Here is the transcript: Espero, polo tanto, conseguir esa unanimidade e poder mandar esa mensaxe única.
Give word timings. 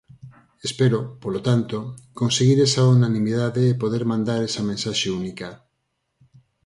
Espero, 0.69 0.99
polo 1.23 1.39
tanto, 1.47 1.77
conseguir 2.19 2.57
esa 2.67 2.83
unanimidade 2.97 3.61
e 3.71 3.79
poder 3.81 4.03
mandar 4.11 4.39
esa 4.49 4.67
mensaxe 4.69 5.07
única. 5.21 5.49